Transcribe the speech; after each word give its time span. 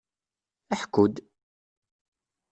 Ḥku-d! 0.81 1.15